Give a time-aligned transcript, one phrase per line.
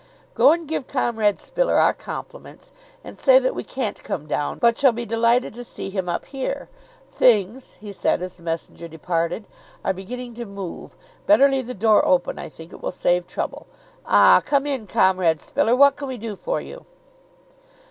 [0.33, 2.71] "Go and give Comrade Spiller our compliments
[3.03, 6.25] and say that we can't come down, but shall be delighted to see him up
[6.25, 6.69] here.
[7.11, 9.45] Things," he said, as the messenger departed,
[9.85, 10.95] "are beginning to move.
[11.27, 13.67] Better leave the door open, I think; it will save trouble.
[14.03, 16.87] Ah, come in, Comrade Spiller, what can we do for you?"